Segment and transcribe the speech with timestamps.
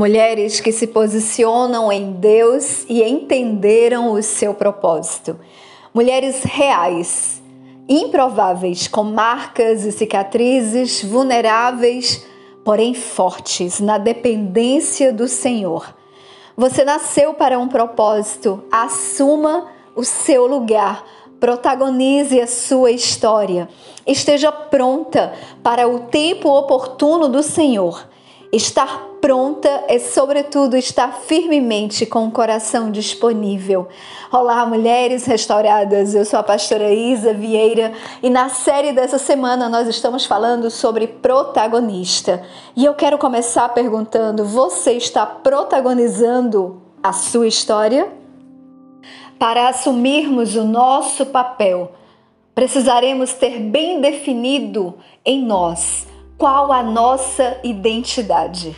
[0.00, 5.38] mulheres que se posicionam em Deus e entenderam o seu propósito,
[5.92, 7.42] mulheres reais,
[7.86, 12.26] improváveis, com marcas e cicatrizes, vulneráveis,
[12.64, 15.94] porém fortes na dependência do Senhor.
[16.56, 21.04] Você nasceu para um propósito, assuma o seu lugar,
[21.38, 23.68] protagonize a sua história,
[24.06, 28.08] esteja pronta para o tempo oportuno do Senhor.
[28.52, 33.86] Estar pronta é, sobretudo, estar firmemente com o coração disponível.
[34.32, 36.16] Olá, mulheres restauradas.
[36.16, 41.06] Eu sou a pastora Isa Vieira e na série dessa semana nós estamos falando sobre
[41.06, 42.42] protagonista.
[42.74, 48.12] E eu quero começar perguntando: você está protagonizando a sua história?
[49.38, 51.92] Para assumirmos o nosso papel,
[52.52, 56.09] precisaremos ter bem definido em nós
[56.40, 58.74] qual a nossa identidade.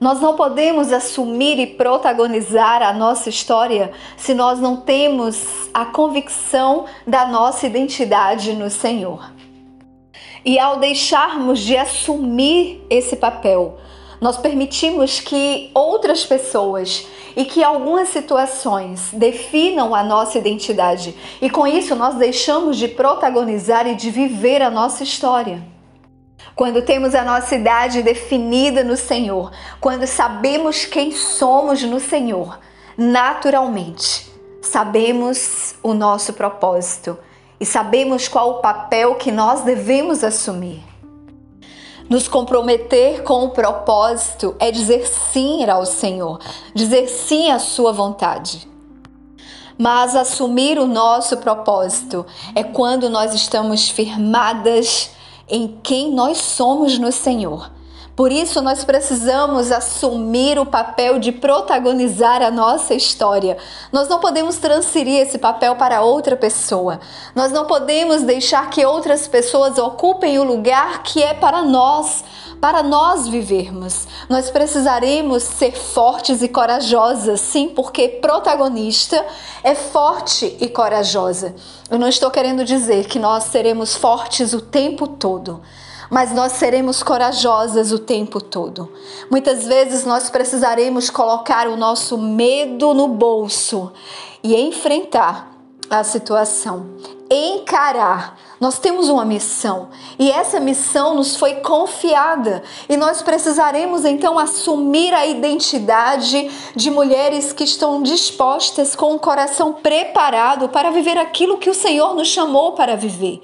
[0.00, 6.86] Nós não podemos assumir e protagonizar a nossa história se nós não temos a convicção
[7.06, 9.30] da nossa identidade no Senhor.
[10.42, 13.76] E ao deixarmos de assumir esse papel,
[14.18, 21.66] nós permitimos que outras pessoas e que algumas situações definam a nossa identidade, e com
[21.66, 25.72] isso nós deixamos de protagonizar e de viver a nossa história.
[26.54, 29.50] Quando temos a nossa idade definida no Senhor,
[29.80, 32.58] quando sabemos quem somos no Senhor,
[32.96, 37.18] naturalmente sabemos o nosso propósito
[37.58, 40.82] e sabemos qual o papel que nós devemos assumir.
[42.08, 46.38] Nos comprometer com o propósito é dizer sim ao Senhor,
[46.74, 48.68] dizer sim à Sua vontade.
[49.78, 55.10] Mas assumir o nosso propósito é quando nós estamos firmadas
[55.52, 57.70] em quem nós somos no Senhor.
[58.14, 63.56] Por isso, nós precisamos assumir o papel de protagonizar a nossa história.
[63.90, 67.00] Nós não podemos transferir esse papel para outra pessoa.
[67.34, 72.22] Nós não podemos deixar que outras pessoas ocupem o lugar que é para nós
[72.60, 74.06] para nós vivermos.
[74.28, 79.26] Nós precisaremos ser fortes e corajosas, sim, porque protagonista
[79.64, 81.56] é forte e corajosa.
[81.90, 85.60] Eu não estou querendo dizer que nós seremos fortes o tempo todo
[86.12, 88.92] mas nós seremos corajosas o tempo todo.
[89.30, 93.90] Muitas vezes nós precisaremos colocar o nosso medo no bolso
[94.44, 95.56] e enfrentar
[95.88, 96.84] a situação,
[97.30, 98.38] encarar.
[98.60, 105.14] Nós temos uma missão e essa missão nos foi confiada e nós precisaremos então assumir
[105.14, 111.70] a identidade de mulheres que estão dispostas com o coração preparado para viver aquilo que
[111.70, 113.42] o Senhor nos chamou para viver.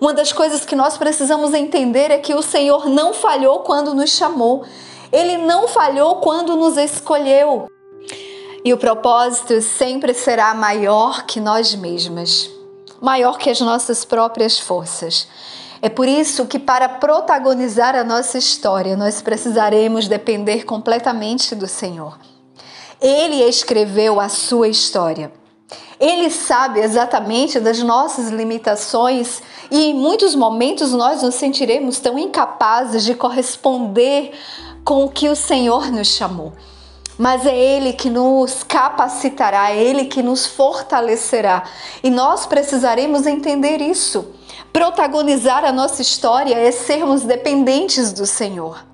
[0.00, 4.10] Uma das coisas que nós precisamos entender é que o Senhor não falhou quando nos
[4.10, 4.64] chamou.
[5.10, 7.66] Ele não falhou quando nos escolheu.
[8.64, 12.50] E o propósito sempre será maior que nós mesmas,
[13.00, 15.28] maior que as nossas próprias forças.
[15.80, 22.18] É por isso que, para protagonizar a nossa história, nós precisaremos depender completamente do Senhor.
[23.00, 25.30] Ele escreveu a sua história.
[25.98, 33.04] Ele sabe exatamente das nossas limitações e em muitos momentos nós nos sentiremos tão incapazes
[33.04, 34.32] de corresponder
[34.84, 36.52] com o que o Senhor nos chamou
[37.18, 41.64] mas é Ele que nos capacitará, é Ele que nos fortalecerá.
[42.02, 44.34] E nós precisaremos entender isso.
[44.72, 48.84] Protagonizar a nossa história é sermos dependentes do Senhor.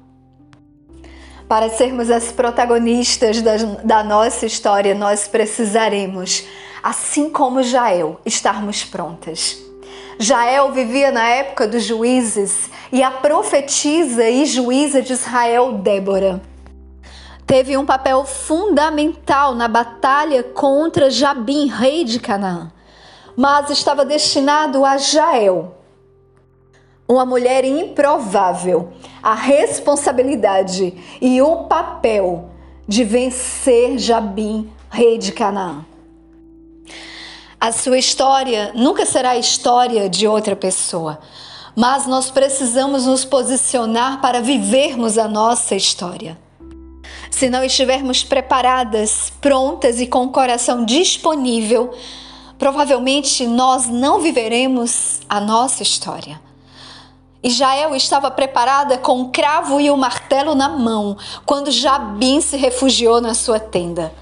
[1.49, 6.45] Para sermos as protagonistas da, da nossa história, nós precisaremos,
[6.83, 9.59] assim como Jael, estarmos prontas.
[10.19, 16.41] Jael vivia na época dos juízes e a profetisa e juíza de Israel, Débora
[17.53, 22.73] teve um papel fundamental na batalha contra Jabim, rei de Canaã,
[23.37, 25.75] mas estava destinado a Jael,
[27.07, 28.93] uma mulher improvável,
[29.23, 32.49] a responsabilidade e o papel
[32.89, 35.85] de vencer Jabim, rei de Canaã.
[37.61, 41.21] A sua história nunca será a história de outra pessoa,
[41.77, 46.37] mas nós precisamos nos posicionar para vivermos a nossa história.
[47.31, 51.95] Se não estivermos preparadas, prontas e com o coração disponível,
[52.59, 56.41] provavelmente nós não viveremos a nossa história.
[57.45, 63.21] Jael estava preparada com o cravo e o martelo na mão quando Jabim se refugiou
[63.21, 64.13] na sua tenda.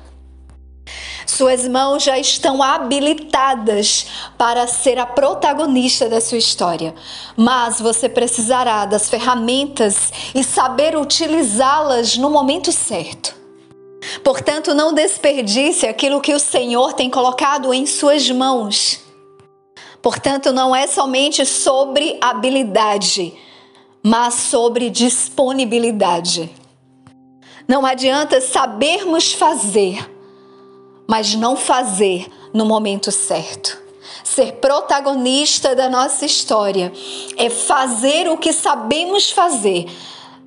[1.31, 4.05] Suas mãos já estão habilitadas
[4.37, 6.93] para ser a protagonista da sua história,
[7.37, 13.33] mas você precisará das ferramentas e saber utilizá-las no momento certo.
[14.25, 19.01] Portanto, não desperdice aquilo que o Senhor tem colocado em suas mãos.
[20.03, 23.33] Portanto, não é somente sobre habilidade,
[24.03, 26.51] mas sobre disponibilidade.
[27.69, 30.10] Não adianta sabermos fazer,
[31.11, 33.77] mas não fazer no momento certo.
[34.23, 36.93] Ser protagonista da nossa história
[37.37, 39.87] é fazer o que sabemos fazer,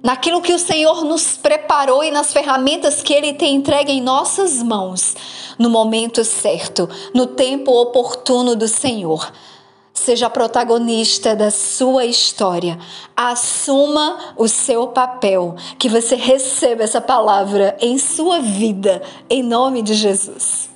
[0.02, 4.64] naquilo que o Senhor nos preparou e nas ferramentas que Ele tem entregue em nossas
[4.64, 5.14] mãos,
[5.60, 9.34] no momento certo, no tempo oportuno do Senhor.
[9.94, 12.80] Seja protagonista da sua história.
[13.16, 15.56] Assuma o seu papel.
[15.78, 20.73] Que você receba essa palavra em sua vida, em nome de Jesus.